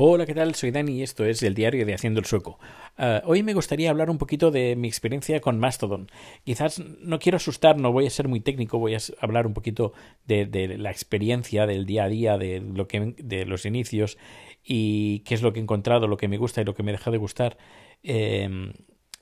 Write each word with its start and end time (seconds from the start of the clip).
Hola, 0.00 0.26
¿qué 0.26 0.34
tal? 0.34 0.54
Soy 0.54 0.70
Dani 0.70 0.92
y 0.92 1.02
esto 1.02 1.24
es 1.24 1.42
el 1.42 1.54
diario 1.54 1.84
de 1.84 1.92
Haciendo 1.92 2.20
el 2.20 2.26
Sueco. 2.26 2.60
Uh, 2.98 3.18
hoy 3.24 3.42
me 3.42 3.52
gustaría 3.52 3.90
hablar 3.90 4.10
un 4.10 4.18
poquito 4.18 4.52
de 4.52 4.76
mi 4.76 4.86
experiencia 4.86 5.40
con 5.40 5.58
Mastodon. 5.58 6.08
Quizás 6.44 6.78
no 6.78 7.18
quiero 7.18 7.34
asustar, 7.34 7.76
no 7.78 7.90
voy 7.90 8.06
a 8.06 8.10
ser 8.10 8.28
muy 8.28 8.38
técnico, 8.38 8.78
voy 8.78 8.94
a 8.94 8.98
hablar 9.20 9.48
un 9.48 9.54
poquito 9.54 9.92
de, 10.24 10.76
la 10.78 10.92
experiencia 10.92 11.66
del 11.66 11.84
día 11.84 12.04
a 12.04 12.08
día, 12.08 12.38
de, 12.38 12.60
lo 12.60 12.86
que, 12.86 13.16
de 13.18 13.44
los 13.44 13.66
inicios 13.66 14.18
y 14.62 15.24
qué 15.24 15.34
es 15.34 15.42
lo 15.42 15.52
que 15.52 15.58
he 15.58 15.62
encontrado, 15.64 16.06
lo 16.06 16.16
que 16.16 16.28
me 16.28 16.38
gusta 16.38 16.60
y 16.60 16.64
lo 16.64 16.74
que 16.74 16.84
me 16.84 16.92
deja 16.92 17.10
de 17.10 17.18
gustar. 17.18 17.58
Eh, 18.04 18.72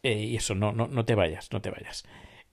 eh, 0.02 0.24
y 0.24 0.36
eso, 0.36 0.54
no, 0.54 0.72
no, 0.72 0.88
no 0.88 1.06
te 1.06 1.14
vayas, 1.14 1.50
no 1.52 1.62
te 1.62 1.70
vayas 1.70 2.04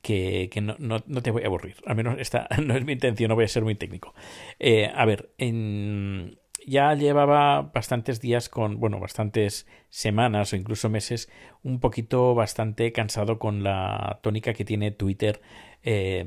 que, 0.02 0.50
que 0.50 0.62
no, 0.62 0.78
no, 0.80 1.04
no, 1.08 1.22
te 1.22 1.32
voy 1.32 1.44
a 1.44 1.48
aburrir. 1.48 1.76
Al 1.86 1.98
menos 1.98 2.16
esta 2.20 2.48
no 2.64 2.78
es 2.78 2.86
mi 2.86 2.94
intención, 2.94 3.28
no 3.28 3.36
voy 3.36 3.44
a 3.44 3.50
ser 3.50 3.64
muy 3.64 3.76
técnico. 3.76 4.14
Eh, 4.60 4.90
a 4.96 5.04
ver, 5.04 5.34
en, 5.38 6.38
ya 6.66 6.94
llevaba 6.94 7.62
bastantes 7.74 8.22
días 8.22 8.50
con, 8.50 8.80
bueno, 8.80 9.00
bastantes 9.00 9.68
semanas 9.90 10.54
o 10.54 10.56
incluso 10.56 10.90
meses, 10.90 11.30
un 11.64 11.80
poquito 11.80 12.36
bastante 12.36 12.92
cansado 12.92 13.40
con 13.40 13.64
la 13.64 14.20
tónica 14.22 14.54
que 14.54 14.66
tiene 14.66 14.92
Twitter. 14.92 15.42
Eh, 15.84 16.26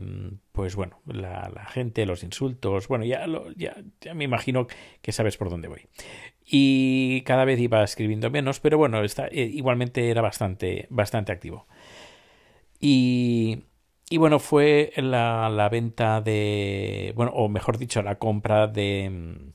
pues 0.53 0.77
bueno, 0.77 1.01
la, 1.07 1.67
gente, 1.71 2.05
los 2.07 2.23
insultos, 2.23 2.89
bueno, 2.89 3.05
ya, 3.05 3.27
lo, 3.27 3.51
ya, 3.53 3.77
ya, 4.01 4.15
me 4.15 4.25
imagino 4.25 4.67
que 5.03 5.13
sabes 5.13 5.37
por 5.37 5.51
dónde 5.51 5.69
voy. 5.69 5.89
Y 6.45 7.23
cada 7.23 7.45
vez 7.45 7.59
iba 7.61 7.83
escribiendo 7.83 8.31
menos, 8.31 8.61
pero 8.61 8.79
bueno, 8.79 9.03
eh, 9.03 9.51
igualmente 9.53 10.11
era 10.11 10.21
bastante, 10.23 10.87
bastante 10.91 11.33
activo. 11.33 11.67
Y, 12.79 13.65
y 14.11 14.19
bueno, 14.19 14.39
fue 14.39 14.93
la, 14.97 15.49
la 15.49 15.69
venta 15.69 16.21
de, 16.21 17.13
bueno, 17.17 17.33
o 17.35 17.49
mejor 17.49 17.79
dicho, 17.79 18.03
la 18.03 18.19
compra 18.19 18.67
de 18.67 19.53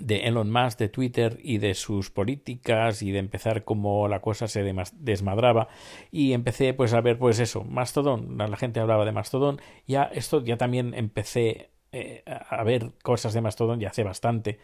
de 0.00 0.26
Elon 0.26 0.50
Musk, 0.50 0.78
de 0.78 0.88
Twitter 0.88 1.38
y 1.42 1.58
de 1.58 1.74
sus 1.74 2.10
políticas 2.10 3.02
y 3.02 3.12
de 3.12 3.18
empezar 3.18 3.64
como 3.64 4.08
la 4.08 4.20
cosa 4.20 4.48
se 4.48 4.62
desmadraba. 4.94 5.68
Y 6.10 6.32
empecé 6.32 6.74
pues 6.74 6.92
a 6.94 7.00
ver 7.00 7.18
pues 7.18 7.38
eso, 7.38 7.64
Mastodon, 7.64 8.36
la 8.36 8.56
gente 8.56 8.80
hablaba 8.80 9.04
de 9.04 9.12
Mastodon, 9.12 9.60
ya 9.86 10.04
esto 10.04 10.42
ya 10.42 10.56
también 10.56 10.94
empecé 10.94 11.70
eh, 11.92 12.24
a 12.26 12.62
ver 12.64 12.92
cosas 13.02 13.34
de 13.34 13.40
Mastodon 13.40 13.80
ya 13.80 13.88
hace 13.88 14.04
bastante 14.04 14.58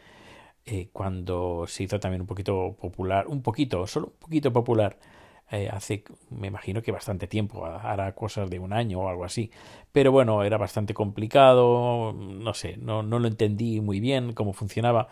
eh, 0.64 0.88
cuando 0.92 1.64
se 1.68 1.84
hizo 1.84 2.00
también 2.00 2.22
un 2.22 2.26
poquito 2.26 2.76
popular, 2.80 3.28
un 3.28 3.42
poquito, 3.42 3.86
solo 3.86 4.08
un 4.08 4.18
poquito 4.18 4.52
popular 4.52 4.98
eh, 5.50 5.68
hace, 5.72 6.04
me 6.30 6.48
imagino 6.48 6.82
que 6.82 6.92
bastante 6.92 7.26
tiempo, 7.26 7.66
hará 7.66 8.12
cosas 8.14 8.50
de 8.50 8.58
un 8.58 8.72
año 8.72 9.00
o 9.00 9.08
algo 9.08 9.24
así. 9.24 9.50
Pero 9.92 10.12
bueno, 10.12 10.42
era 10.42 10.58
bastante 10.58 10.94
complicado, 10.94 12.12
no 12.12 12.54
sé, 12.54 12.76
no, 12.78 13.02
no 13.02 13.18
lo 13.18 13.28
entendí 13.28 13.80
muy 13.80 14.00
bien 14.00 14.32
cómo 14.32 14.52
funcionaba. 14.52 15.08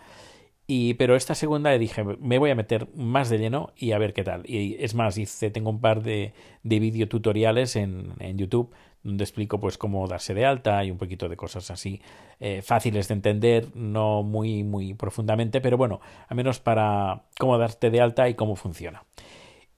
Y, 0.66 0.94
pero 0.94 1.14
esta 1.14 1.34
segunda 1.34 1.70
dije, 1.72 2.05
me 2.05 2.38
voy 2.38 2.50
a 2.50 2.55
meter 2.55 2.88
más 2.94 3.28
de 3.28 3.38
lleno 3.38 3.72
y 3.77 3.92
a 3.92 3.98
ver 3.98 4.14
qué 4.14 4.24
tal. 4.24 4.48
Y 4.48 4.77
es 4.82 4.94
más, 4.94 5.18
hice, 5.18 5.50
tengo 5.50 5.70
un 5.70 5.80
par 5.80 6.02
de, 6.02 6.32
de 6.62 6.78
videotutoriales 6.78 7.77
en, 7.77 8.14
en 8.18 8.38
YouTube 8.38 8.74
donde 9.05 9.22
explico 9.22 9.60
pues 9.60 9.78
cómo 9.78 10.08
darse 10.08 10.34
de 10.34 10.46
alta 10.46 10.82
y 10.82 10.90
un 10.90 10.98
poquito 10.98 11.28
de 11.28 11.36
cosas 11.36 11.70
así 11.70 12.00
eh, 12.40 12.62
fáciles 12.62 13.06
de 13.08 13.14
entender, 13.14 13.68
no 13.77 14.22
muy 14.22 14.64
muy 14.64 14.94
profundamente, 14.94 15.60
pero 15.60 15.77
bueno, 15.77 16.00
al 16.27 16.36
menos 16.36 16.58
para 16.58 17.22
cómo 17.38 17.58
darte 17.58 17.90
de 17.90 18.00
alta 18.00 18.28
y 18.28 18.34
cómo 18.34 18.56
funciona. 18.56 19.05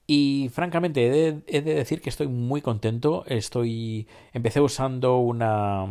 Y 0.09 0.49
francamente 0.53 1.05
he 1.05 1.61
de, 1.61 1.75
decir 1.75 2.01
que 2.01 2.09
estoy 2.09 2.27
muy 2.27 2.61
contento. 2.61 3.25
Estoy. 3.27 4.07
Empecé 4.31 4.61
usando 4.61 5.17
una 5.17 5.85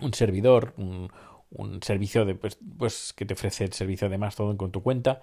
un 0.00 0.14
servidor, 0.14 0.72
un, 0.78 1.10
un 1.50 1.82
servicio 1.82 2.24
de 2.24 2.34
pues, 2.34 2.58
pues, 2.78 3.12
que 3.12 3.26
te 3.26 3.34
ofrece 3.34 3.64
el 3.64 3.74
servicio 3.74 4.08
de 4.08 4.16
Mastodon 4.16 4.56
con 4.56 4.72
tu 4.72 4.82
cuenta. 4.82 5.20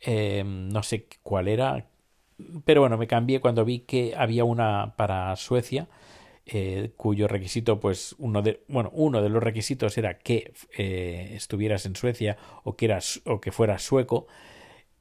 Eh, 0.00 0.42
no 0.46 0.82
sé 0.82 1.06
cuál 1.22 1.48
era. 1.48 1.86
Pero 2.64 2.80
bueno, 2.82 2.96
me 2.98 3.06
cambié 3.06 3.40
cuando 3.40 3.64
vi 3.66 3.80
que 3.80 4.14
había 4.16 4.44
una 4.44 4.94
para 4.96 5.36
Suecia. 5.36 5.88
Eh, 6.46 6.92
cuyo 6.96 7.28
requisito, 7.28 7.80
pues 7.80 8.14
uno 8.18 8.40
de, 8.40 8.62
bueno, 8.68 8.90
uno 8.94 9.20
de 9.20 9.28
los 9.28 9.42
requisitos 9.42 9.98
era 9.98 10.18
que 10.18 10.52
eh, 10.78 11.32
estuvieras 11.34 11.86
en 11.86 11.96
Suecia 11.96 12.38
o 12.64 12.76
o 13.24 13.40
que 13.40 13.52
fueras 13.52 13.82
sueco 13.82 14.26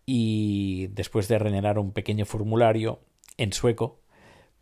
y 0.06 0.88
después 0.88 1.28
de 1.28 1.40
rellenar 1.40 1.80
un 1.80 1.92
pequeño 1.92 2.26
formulario 2.26 3.00
en 3.38 3.54
sueco, 3.54 4.00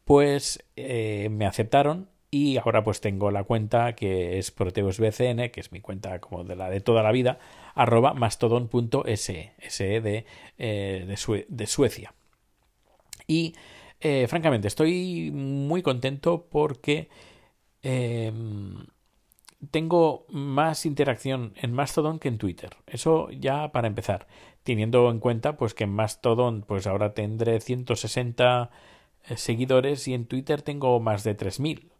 pues 0.05 0.63
eh, 0.75 1.29
me 1.31 1.45
aceptaron 1.45 2.09
y 2.31 2.57
ahora 2.57 2.83
pues 2.83 2.99
tengo 2.99 3.29
la 3.29 3.43
cuenta 3.43 3.93
que 3.93 4.39
es 4.39 4.51
proteusbcn, 4.51 5.51
que 5.51 5.59
es 5.59 5.71
mi 5.71 5.81
cuenta 5.81 6.19
como 6.19 6.43
de 6.43 6.55
la 6.55 6.69
de 6.69 6.81
toda 6.81 7.03
la 7.03 7.11
vida, 7.11 7.37
arroba 7.75 8.13
mastodon.se, 8.13 9.53
se 9.67 10.01
de, 10.01 10.25
eh, 10.57 11.05
de, 11.07 11.17
Sue 11.17 11.45
de, 11.47 11.67
Suecia. 11.67 12.13
Y 13.27 13.53
eh, 14.01 14.25
francamente 14.27 14.67
estoy 14.67 15.29
muy 15.31 15.83
contento 15.83 16.47
porque 16.49 17.07
em, 17.83 18.85
tengo 19.71 20.25
más 20.29 20.85
interacción 20.85 21.53
en 21.55 21.73
Mastodon 21.73 22.19
que 22.19 22.27
en 22.27 22.37
Twitter. 22.37 22.71
Eso 22.87 23.29
ya 23.31 23.71
para 23.71 23.87
empezar. 23.87 24.27
Teniendo 24.63 25.09
en 25.09 25.19
cuenta 25.19 25.57
pues 25.57 25.73
que 25.73 25.83
en 25.85 25.93
Mastodon 25.93 26.63
pues 26.67 26.87
ahora 26.87 27.13
tendré 27.13 27.59
160 27.59 28.69
eh, 29.25 29.37
seguidores 29.37 30.07
y 30.07 30.13
en 30.13 30.25
Twitter 30.25 30.61
tengo 30.61 30.99
más 30.99 31.23
de 31.23 31.35
3000. 31.35 31.91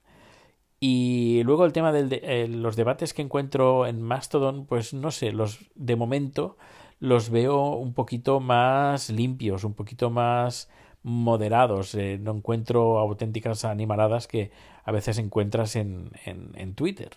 Y 0.80 1.44
luego 1.44 1.66
el 1.66 1.72
tema 1.72 1.94
de 1.94 2.20
eh, 2.24 2.48
los 2.50 2.76
debates 2.76 3.14
que 3.14 3.22
encuentro 3.22 3.88
en 3.88 4.02
Mastodon, 4.02 4.66
pues 4.66 4.94
no 4.94 5.12
sé, 5.12 5.32
los 5.32 5.60
de 5.76 5.96
momento 5.96 6.58
los 7.00 7.30
veo 7.30 7.76
un 7.76 7.94
poquito 7.94 8.40
más 8.40 9.10
limpios, 9.10 9.64
un 9.64 9.74
poquito 9.74 10.10
más 10.10 10.70
moderados. 11.04 11.94
Eh, 11.96 12.18
no 12.20 12.32
encuentro 12.32 12.98
auténticas 12.98 13.66
animaladas 13.66 14.28
que 14.28 14.52
a 14.84 14.92
veces 14.92 15.18
encuentras 15.18 15.76
en, 15.76 16.12
en, 16.26 16.52
en 16.56 16.74
Twitter 16.74 17.12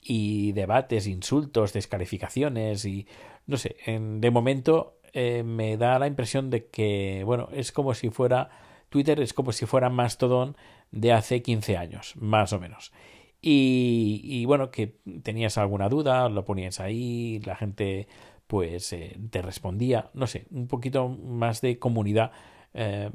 y 0.00 0.52
debates, 0.52 1.06
insultos, 1.06 1.72
descalificaciones 1.72 2.84
y 2.84 3.06
no 3.46 3.56
sé, 3.56 3.76
en, 3.86 4.20
de 4.20 4.30
momento 4.30 4.98
eh, 5.12 5.42
me 5.42 5.76
da 5.76 5.98
la 5.98 6.06
impresión 6.06 6.50
de 6.50 6.66
que, 6.66 7.22
bueno, 7.24 7.48
es 7.52 7.72
como 7.72 7.94
si 7.94 8.10
fuera 8.10 8.50
Twitter, 8.88 9.20
es 9.20 9.32
como 9.32 9.52
si 9.52 9.66
fuera 9.66 9.90
Mastodon 9.90 10.56
de 10.90 11.12
hace 11.12 11.42
15 11.42 11.76
años, 11.76 12.14
más 12.16 12.52
o 12.52 12.60
menos. 12.60 12.92
Y, 13.40 14.20
y 14.24 14.44
bueno, 14.46 14.70
que 14.70 14.96
tenías 15.22 15.58
alguna 15.58 15.88
duda, 15.88 16.28
lo 16.28 16.44
ponías 16.44 16.80
ahí, 16.80 17.40
la 17.44 17.56
gente 17.56 18.08
pues 18.46 18.92
eh, 18.92 19.18
te 19.30 19.42
respondía, 19.42 20.10
no 20.14 20.26
sé, 20.26 20.46
un 20.50 20.68
poquito 20.68 21.08
más 21.08 21.60
de 21.60 21.78
comunidad 21.78 22.32
eh, 22.74 23.10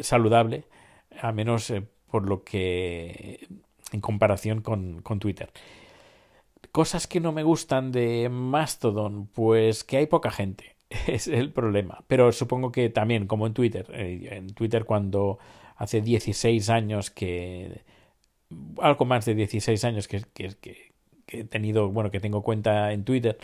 saludable, 0.00 0.64
a 1.20 1.32
menos 1.32 1.70
eh, 1.70 1.82
por 2.10 2.28
lo 2.28 2.44
que 2.44 3.46
en 3.92 4.00
comparación 4.00 4.62
con, 4.62 5.02
con 5.02 5.18
Twitter. 5.18 5.50
Cosas 6.70 7.06
que 7.06 7.20
no 7.20 7.32
me 7.32 7.42
gustan 7.42 7.92
de 7.92 8.28
Mastodon, 8.30 9.26
pues 9.26 9.84
que 9.84 9.98
hay 9.98 10.06
poca 10.06 10.30
gente. 10.30 10.76
Es 11.06 11.26
el 11.28 11.52
problema. 11.52 12.04
Pero 12.06 12.32
supongo 12.32 12.72
que 12.72 12.88
también, 12.90 13.26
como 13.26 13.46
en 13.46 13.54
Twitter, 13.54 13.86
eh, 13.92 14.28
en 14.32 14.54
Twitter 14.54 14.84
cuando 14.84 15.38
hace 15.76 16.00
16 16.00 16.70
años 16.70 17.10
que... 17.10 17.82
Algo 18.80 19.06
más 19.06 19.24
de 19.24 19.34
16 19.34 19.82
años 19.84 20.08
que, 20.08 20.22
que, 20.34 20.92
he 21.28 21.44
tenido, 21.44 21.88
bueno, 21.88 22.10
que 22.10 22.20
tengo 22.20 22.42
cuenta 22.42 22.92
en 22.92 23.04
Twitter, 23.04 23.38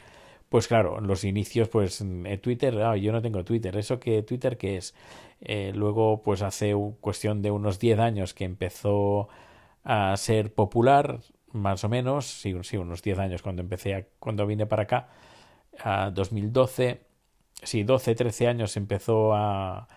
pues 0.49 0.69
claro, 0.69 1.01
los 1.01 1.25
inicios, 1.25 1.69
pues 1.69 2.01
en 2.01 2.41
Twitter, 2.41 2.81
ah, 2.83 2.97
yo 2.97 3.13
no 3.13 3.23
tengo 3.23 3.45
Twitter, 3.45 3.77
¿eso 3.77 4.01
que 4.01 4.23
Twitter 4.23 4.57
qué 4.57 4.77
es? 4.79 4.95
Eh, 5.41 5.73
luego, 5.75 6.23
pues 6.23 6.43
hace 6.43 6.75
cuestión 7.01 7.43
de 7.43 7.51
unos 7.51 7.79
10 7.79 7.99
años 7.99 8.35
que 8.35 8.45
empezó 8.45 9.29
a 9.85 10.17
ser 10.17 10.53
popular, 10.55 11.21
más 11.53 11.85
o 11.85 11.89
menos, 11.89 12.27
sí, 12.27 12.55
sí 12.63 12.77
unos 12.77 13.03
10 13.03 13.19
años 13.19 13.43
cuando 13.43 13.63
empecé, 13.63 13.95
a, 13.95 14.07
cuando 14.19 14.47
vine 14.47 14.67
para 14.67 14.85
acá, 14.85 15.09
a 15.83 16.11
2012, 16.11 17.03
sí, 17.63 17.83
12, 17.85 18.15
13 18.15 18.49
años 18.49 18.77
empezó 18.77 19.35
a 19.35 19.89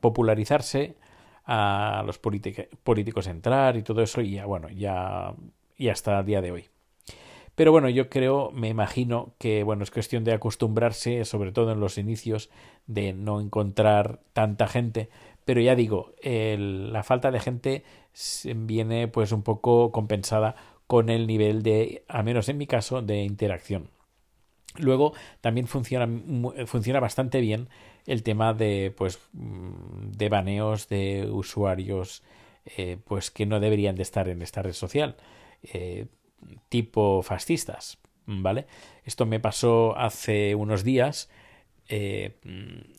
popularizarse, 0.00 0.96
a 1.46 2.02
los 2.06 2.18
políticos 2.18 3.26
entrar 3.26 3.76
y 3.76 3.82
todo 3.82 4.02
eso, 4.02 4.20
y 4.20 4.32
ya, 4.32 4.46
bueno, 4.46 4.68
ya, 4.70 5.34
y 5.76 5.88
hasta 5.88 6.18
el 6.20 6.26
día 6.26 6.40
de 6.40 6.52
hoy. 6.52 6.73
Pero 7.54 7.70
bueno, 7.70 7.88
yo 7.88 8.08
creo, 8.08 8.50
me 8.52 8.68
imagino 8.68 9.34
que 9.38 9.62
bueno, 9.62 9.84
es 9.84 9.90
cuestión 9.90 10.24
de 10.24 10.32
acostumbrarse, 10.32 11.24
sobre 11.24 11.52
todo 11.52 11.72
en 11.72 11.80
los 11.80 11.98
inicios, 11.98 12.50
de 12.86 13.12
no 13.12 13.40
encontrar 13.40 14.20
tanta 14.32 14.66
gente. 14.66 15.08
Pero 15.44 15.60
ya 15.60 15.76
digo, 15.76 16.14
la 16.22 17.02
falta 17.02 17.30
de 17.30 17.40
gente 17.40 17.84
viene 18.56 19.08
pues 19.08 19.32
un 19.32 19.42
poco 19.42 19.92
compensada 19.92 20.56
con 20.86 21.10
el 21.10 21.26
nivel 21.26 21.62
de, 21.62 22.04
al 22.08 22.24
menos 22.24 22.48
en 22.48 22.58
mi 22.58 22.66
caso, 22.66 23.02
de 23.02 23.22
interacción. 23.22 23.90
Luego 24.76 25.12
también 25.40 25.68
funciona, 25.68 26.08
funciona 26.66 26.98
bastante 26.98 27.40
bien 27.40 27.68
el 28.06 28.22
tema 28.22 28.52
de 28.54 28.92
pues 28.96 29.20
de 29.32 30.28
baneos 30.28 30.88
de 30.88 31.28
usuarios 31.30 32.22
eh, 32.76 32.98
pues 33.04 33.30
que 33.30 33.46
no 33.46 33.60
deberían 33.60 33.94
de 33.94 34.02
estar 34.02 34.28
en 34.28 34.42
esta 34.42 34.62
red 34.62 34.72
social. 34.72 35.16
Eh, 35.62 36.06
tipo 36.68 37.22
fascistas. 37.22 37.98
¿vale? 38.26 38.66
Esto 39.04 39.26
me 39.26 39.40
pasó 39.40 39.96
hace 39.96 40.54
unos 40.54 40.84
días. 40.84 41.30
Eh, 41.88 42.36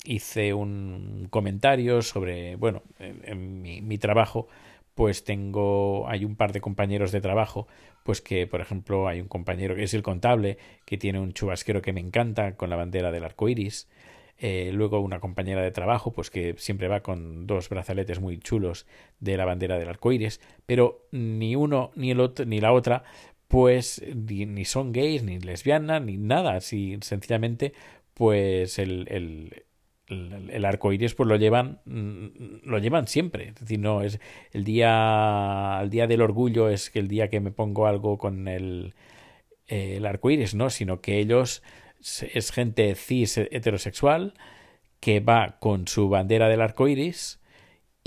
hice 0.03 0.53
un 0.53 1.27
comentario 1.29 2.01
sobre, 2.01 2.55
bueno, 2.55 2.83
en, 2.99 3.61
mi, 3.61 3.97
trabajo, 3.97 4.47
pues 4.93 5.23
tengo, 5.23 6.07
hay 6.07 6.23
un 6.23 6.35
par 6.35 6.53
de 6.53 6.61
compañeros 6.61 7.11
de 7.11 7.21
trabajo, 7.21 7.67
pues 8.03 8.21
que, 8.21 8.45
por 8.45 8.61
ejemplo, 8.61 9.07
hay 9.07 9.21
un 9.21 9.27
compañero 9.27 9.75
que 9.75 9.83
es 9.83 9.93
el 9.95 10.03
contable, 10.03 10.57
que 10.85 10.97
tiene 10.97 11.19
un 11.19 11.33
chubasquero 11.33 11.81
que 11.81 11.93
me 11.93 12.01
encanta 12.01 12.55
con 12.55 12.69
la 12.69 12.75
bandera 12.75 13.11
del 13.11 13.23
arco 13.23 13.49
iris. 13.49 13.89
Eh, 14.37 14.71
luego 14.73 14.99
una 14.99 15.21
compañera 15.21 15.61
de 15.61 15.71
trabajo, 15.71 16.11
pues 16.11 16.29
que 16.29 16.55
siempre 16.57 16.89
va 16.89 16.99
con 16.99 17.47
dos 17.47 17.69
brazaletes 17.69 18.19
muy 18.19 18.37
chulos 18.37 18.85
de 19.21 19.37
la 19.37 19.45
bandera 19.45 19.79
del 19.79 19.87
arco 19.87 20.11
iris, 20.11 20.41
pero 20.65 21.07
ni 21.11 21.55
uno 21.55 21.91
ni 21.95 22.11
el 22.11 22.19
otro 22.19 22.45
ni 22.45 22.59
la 22.59 22.73
otra 22.73 23.05
pues 23.47 24.01
ni, 24.13 24.65
son 24.65 24.91
gays, 24.91 25.23
ni 25.23 25.39
lesbianas, 25.39 26.01
ni 26.01 26.17
nada, 26.17 26.55
así 26.55 26.97
sencillamente 27.01 27.73
pues 28.13 28.79
el, 28.79 29.07
el, 29.09 29.65
el, 30.07 30.65
arco 30.65 30.93
iris 30.93 31.15
pues 31.15 31.27
lo 31.27 31.35
llevan 31.35 31.81
mm, 31.85 32.27
lo 32.63 32.77
llevan 32.79 33.07
siempre. 33.07 33.53
Es 33.61 33.79
no 33.79 34.01
es 34.01 34.19
el 34.51 34.63
día 34.63 35.79
el 35.81 35.89
día 35.89 36.07
del 36.07 36.21
orgullo 36.21 36.69
es 36.69 36.91
el 36.95 37.07
día 37.07 37.29
que 37.29 37.39
me 37.39 37.51
pongo 37.51 37.87
algo 37.87 38.17
con 38.17 38.47
el 38.47 38.93
el 39.67 40.05
arco 40.05 40.29
iris 40.29 40.55
no 40.55 40.69
sino 40.69 41.01
que 41.01 41.19
ellos 41.19 41.63
es 42.33 42.51
gente 42.51 42.93
cis 42.95 43.37
heterosexual 43.37 44.33
que 44.99 45.19
va 45.19 45.57
con 45.59 45.87
su 45.87 46.09
bandera 46.09 46.49
del 46.49 46.61
arco 46.61 46.87
iris 46.87 47.39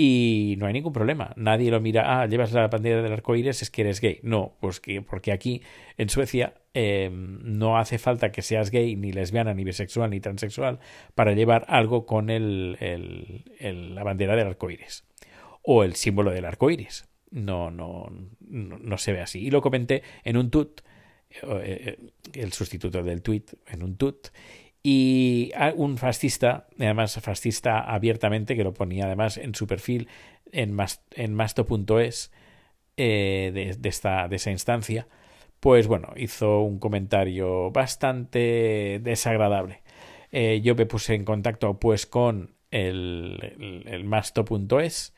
y 0.00 0.54
no 0.58 0.66
hay 0.66 0.72
ningún 0.72 0.92
problema. 0.92 1.32
Nadie 1.34 1.72
lo 1.72 1.80
mira, 1.80 2.22
ah, 2.22 2.26
llevas 2.26 2.52
la 2.52 2.68
bandera 2.68 3.02
del 3.02 3.12
arco 3.12 3.34
iris, 3.34 3.62
es 3.62 3.70
que 3.70 3.82
eres 3.82 4.00
gay. 4.00 4.20
No, 4.22 4.56
pues 4.60 4.78
que, 4.78 5.02
porque 5.02 5.32
aquí 5.32 5.60
en 5.96 6.08
Suecia 6.08 6.54
em, 6.72 7.40
no 7.42 7.78
hace 7.78 7.98
falta 7.98 8.30
que 8.30 8.40
seas 8.42 8.70
gay, 8.70 8.94
ni 8.94 9.10
lesbiana, 9.10 9.54
ni 9.54 9.64
bisexual, 9.64 10.10
ni 10.10 10.20
transexual 10.20 10.78
para 11.16 11.32
llevar 11.32 11.64
algo 11.66 12.06
con 12.06 12.30
el, 12.30 12.78
la 13.58 14.04
bandera 14.04 14.36
del 14.36 14.46
arco 14.46 14.70
iris 14.70 15.04
o 15.62 15.82
el 15.82 15.96
símbolo 15.96 16.30
del 16.30 16.44
arco 16.44 16.70
iris. 16.70 17.08
No, 17.32 17.72
no, 17.72 18.06
no, 18.38 18.78
no 18.78 18.98
se 18.98 19.12
ve 19.12 19.20
así. 19.20 19.40
Y 19.40 19.50
lo 19.50 19.60
comenté 19.60 20.04
en 20.22 20.36
un 20.36 20.48
tut 20.50 20.80
eh, 21.30 21.42
eh, 21.52 21.98
el 22.34 22.52
sustituto 22.52 23.02
del 23.02 23.20
tweet 23.20 23.46
en 23.66 23.82
un 23.82 23.96
tut 23.96 24.28
y 24.82 25.52
un 25.76 25.98
fascista, 25.98 26.66
además 26.78 27.18
fascista 27.20 27.80
abiertamente, 27.80 28.56
que 28.56 28.64
lo 28.64 28.74
ponía 28.74 29.06
además 29.06 29.36
en 29.36 29.54
su 29.54 29.66
perfil 29.66 30.08
en, 30.52 30.72
masto.es 30.72 32.32
eh, 32.96 33.76
de, 33.78 33.88
esta, 33.88 34.28
de 34.28 34.36
esa 34.36 34.50
instancia, 34.50 35.08
pues 35.60 35.86
bueno, 35.86 36.12
hizo 36.16 36.60
un 36.60 36.78
comentario 36.78 37.70
bastante 37.70 39.00
desagradable. 39.02 39.82
yo 40.62 40.74
me 40.74 40.86
puse 40.86 41.14
en 41.14 41.24
contacto 41.24 41.78
pues 41.78 42.06
con 42.06 42.54
el, 42.70 43.38
el, 43.58 43.88
el 43.88 44.04
masto.es 44.04 45.14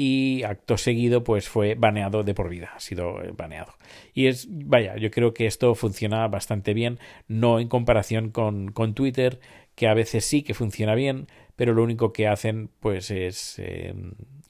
y 0.00 0.44
acto 0.44 0.78
seguido 0.78 1.24
pues 1.24 1.48
fue 1.48 1.74
baneado 1.74 2.22
de 2.22 2.32
por 2.32 2.48
vida, 2.48 2.70
ha 2.74 2.80
sido 2.80 3.20
eh, 3.20 3.32
baneado. 3.36 3.74
Y 4.14 4.28
es, 4.28 4.46
vaya, 4.48 4.96
yo 4.96 5.10
creo 5.10 5.34
que 5.34 5.46
esto 5.46 5.74
funciona 5.74 6.26
bastante 6.28 6.72
bien, 6.72 7.00
no 7.26 7.58
en 7.58 7.68
comparación 7.68 8.30
con, 8.30 8.70
con 8.70 8.94
Twitter, 8.94 9.40
que 9.74 9.88
a 9.88 9.94
veces 9.94 10.24
sí 10.24 10.42
que 10.42 10.54
funciona 10.54 10.94
bien, 10.94 11.26
pero 11.56 11.74
lo 11.74 11.82
único 11.82 12.12
que 12.12 12.28
hacen 12.28 12.70
pues 12.78 13.10
es 13.10 13.58
eh, 13.58 13.92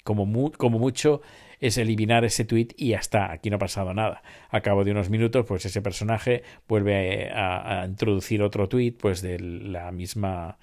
como, 0.04 0.52
como 0.52 0.78
mucho 0.78 1.22
es 1.60 1.78
eliminar 1.78 2.26
ese 2.26 2.44
tweet 2.44 2.68
y 2.76 2.90
ya 2.90 2.98
está, 2.98 3.32
aquí 3.32 3.48
no 3.48 3.56
ha 3.56 3.58
pasado 3.58 3.94
nada. 3.94 4.22
A 4.50 4.60
cabo 4.60 4.84
de 4.84 4.90
unos 4.90 5.08
minutos, 5.08 5.46
pues 5.48 5.64
ese 5.64 5.80
personaje 5.80 6.42
vuelve 6.68 7.30
a, 7.30 7.80
a 7.80 7.86
introducir 7.86 8.42
otro 8.42 8.68
tweet 8.68 8.92
pues 8.92 9.22
de 9.22 9.40
la 9.40 9.92
misma 9.92 10.58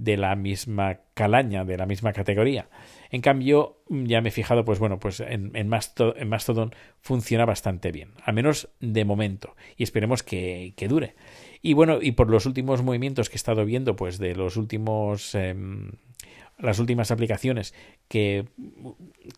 de 0.00 0.16
la 0.16 0.34
misma 0.34 1.00
calaña, 1.12 1.66
de 1.66 1.76
la 1.76 1.84
misma 1.84 2.14
categoría. 2.14 2.70
En 3.10 3.20
cambio, 3.20 3.82
ya 3.88 4.22
me 4.22 4.30
he 4.30 4.32
fijado, 4.32 4.64
pues 4.64 4.78
bueno, 4.78 4.98
pues 4.98 5.20
en, 5.20 5.50
en, 5.54 5.68
Mastodon, 5.68 6.74
funciona 7.00 7.44
bastante 7.44 7.92
bien, 7.92 8.12
al 8.24 8.34
menos 8.34 8.70
de 8.80 9.04
momento, 9.04 9.56
y 9.76 9.82
esperemos 9.82 10.22
que, 10.22 10.74
dure. 10.88 11.14
Y 11.60 11.74
bueno, 11.74 11.98
y 12.00 12.12
por 12.12 12.30
los 12.30 12.46
últimos 12.46 12.82
movimientos 12.82 13.28
que 13.28 13.34
he 13.34 13.36
estado 13.36 13.64
viendo, 13.66 13.94
pues 13.94 14.18
de 14.18 14.34
los 14.34 14.56
últimos... 14.56 15.34
Eh, 15.34 15.54
las 16.58 16.78
últimas 16.78 17.10
aplicaciones 17.10 17.72
que, 18.06 18.44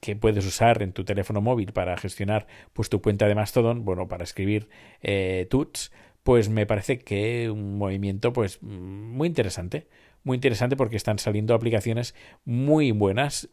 que, 0.00 0.16
puedes 0.16 0.44
usar 0.44 0.82
en 0.82 0.92
tu 0.92 1.04
teléfono 1.04 1.40
móvil 1.40 1.72
para 1.72 1.96
gestionar 1.96 2.48
pues 2.72 2.88
tu 2.88 3.00
cuenta 3.00 3.28
de 3.28 3.36
Mastodon, 3.36 3.84
bueno, 3.84 4.08
para 4.08 4.24
escribir 4.24 4.68
eh, 5.02 5.46
tuts, 5.48 5.92
pues 6.24 6.48
me 6.48 6.66
parece 6.66 6.98
que 6.98 7.48
un 7.48 7.78
movimiento 7.78 8.32
pues 8.32 8.60
muy 8.60 9.28
interesante 9.28 9.86
muy 10.24 10.36
interesante 10.36 10.76
porque 10.76 10.96
están 10.96 11.18
saliendo 11.18 11.54
aplicaciones 11.54 12.14
muy 12.44 12.92
buenas, 12.92 13.48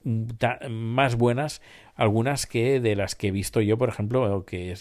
más 0.70 1.16
buenas 1.16 1.62
algunas 1.96 2.46
que 2.46 2.80
de 2.80 2.96
las 2.96 3.16
que 3.16 3.28
he 3.28 3.32
visto 3.32 3.62
yo, 3.62 3.78
por 3.78 3.90
ejemplo, 3.90 4.46
que 4.46 4.76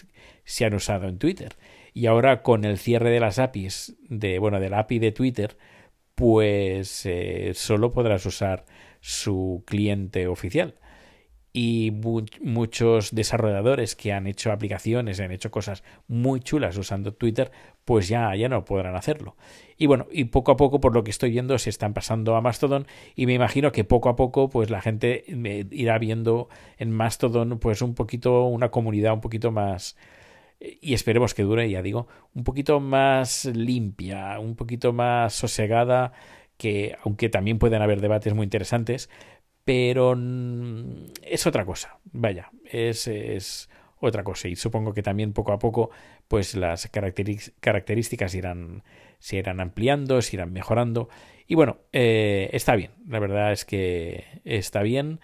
se 0.44 0.64
han 0.64 0.74
usado 0.74 1.08
en 1.08 1.18
Twitter. 1.18 1.56
Y 1.94 2.06
ahora 2.06 2.42
con 2.42 2.64
el 2.64 2.78
cierre 2.78 3.10
de 3.10 3.20
las 3.20 3.38
APIs, 3.38 3.96
de, 4.08 4.38
bueno, 4.38 4.60
de 4.60 4.70
la 4.70 4.80
API 4.80 4.98
de 4.98 5.12
Twitter, 5.12 5.56
pues 6.14 7.06
eh, 7.06 7.52
solo 7.54 7.90
podrás 7.92 8.26
usar 8.26 8.64
su 9.00 9.62
cliente 9.66 10.26
oficial 10.26 10.74
y 11.60 11.90
muchos 12.40 13.12
desarrolladores 13.12 13.96
que 13.96 14.12
han 14.12 14.28
hecho 14.28 14.52
aplicaciones, 14.52 15.18
han 15.18 15.32
hecho 15.32 15.50
cosas 15.50 15.82
muy 16.06 16.38
chulas 16.38 16.76
usando 16.76 17.14
Twitter, 17.14 17.50
pues 17.84 18.06
ya, 18.06 18.32
ya 18.36 18.48
no 18.48 18.64
podrán 18.64 18.94
hacerlo. 18.94 19.34
Y 19.76 19.86
bueno, 19.86 20.06
y 20.12 20.26
poco 20.26 20.52
a 20.52 20.56
poco, 20.56 20.80
por 20.80 20.94
lo 20.94 21.02
que 21.02 21.10
estoy 21.10 21.32
viendo, 21.32 21.58
se 21.58 21.70
están 21.70 21.94
pasando 21.94 22.36
a 22.36 22.40
Mastodon 22.40 22.86
y 23.16 23.26
me 23.26 23.34
imagino 23.34 23.72
que 23.72 23.82
poco 23.82 24.08
a 24.08 24.14
poco, 24.14 24.48
pues 24.48 24.70
la 24.70 24.80
gente 24.80 25.24
irá 25.72 25.98
viendo 25.98 26.48
en 26.76 26.92
Mastodon, 26.92 27.58
pues 27.58 27.82
un 27.82 27.96
poquito, 27.96 28.44
una 28.44 28.70
comunidad 28.70 29.14
un 29.14 29.20
poquito 29.20 29.50
más, 29.50 29.96
y 30.60 30.94
esperemos 30.94 31.34
que 31.34 31.42
dure, 31.42 31.68
ya 31.68 31.82
digo, 31.82 32.06
un 32.34 32.44
poquito 32.44 32.78
más 32.78 33.46
limpia, 33.46 34.38
un 34.38 34.54
poquito 34.54 34.92
más 34.92 35.34
sosegada, 35.34 36.12
que 36.56 36.96
aunque 37.02 37.28
también 37.28 37.58
pueden 37.58 37.82
haber 37.82 38.00
debates 38.00 38.32
muy 38.32 38.44
interesantes, 38.44 39.10
pero 39.68 40.16
es 41.20 41.46
otra 41.46 41.66
cosa, 41.66 41.98
vaya, 42.04 42.50
es, 42.64 43.06
es 43.06 43.68
otra 44.00 44.24
cosa. 44.24 44.48
Y 44.48 44.56
supongo 44.56 44.94
que 44.94 45.02
también 45.02 45.34
poco 45.34 45.52
a 45.52 45.58
poco 45.58 45.90
pues 46.26 46.54
las 46.54 46.88
características 46.88 48.34
irán, 48.34 48.82
se 49.18 49.36
irán 49.36 49.60
ampliando, 49.60 50.22
se 50.22 50.36
irán 50.36 50.54
mejorando. 50.54 51.10
Y 51.46 51.54
bueno, 51.54 51.80
eh, 51.92 52.48
está 52.54 52.76
bien, 52.76 52.92
la 53.06 53.18
verdad 53.18 53.52
es 53.52 53.66
que 53.66 54.40
está 54.46 54.80
bien. 54.80 55.20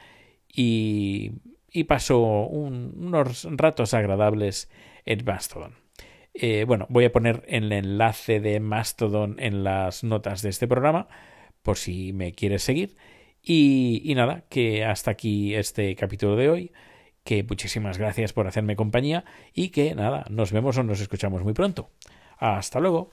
Y, 0.47 1.33
y 1.73 1.85
paso 1.85 2.21
unos 2.21 3.49
ratos 3.51 3.95
agradables 3.95 4.69
en 5.07 5.25
Mastodon. 5.25 5.73
Eh, 6.35 6.67
bueno, 6.67 6.85
voy 6.91 7.07
a 7.07 7.13
poner 7.13 7.45
el 7.49 7.73
enlace 7.73 8.41
de 8.41 8.61
Mastodon 8.61 9.37
en 9.39 9.65
las 9.65 10.05
notas 10.05 10.43
de 10.43 10.51
este 10.51 10.69
programa 10.69 11.09
por 11.63 11.79
si 11.79 12.13
me 12.13 12.33
quieres 12.33 12.63
seguir 12.63 12.95
y, 13.45 14.13
nada, 14.15 14.45
que 14.49 14.85
hasta 14.85 15.11
aquí 15.11 15.55
este 15.55 15.95
capítulo 15.97 16.37
de 16.37 16.49
hoy, 16.49 16.73
que 17.25 17.43
muchísimas 17.43 17.99
gracias 17.99 18.33
por 18.33 18.47
hacerme 18.47 18.77
compañía 18.77 19.25
y 19.53 19.69
que 19.69 19.95
nada, 19.95 20.25
nos 20.31 20.53
vemos 20.53 20.79
o 20.79 20.83
nos 20.83 21.01
escuchamos 21.01 21.43
muy 21.43 21.53
pronto. 21.53 21.91
Hasta 22.39 22.81
luego. 22.81 23.11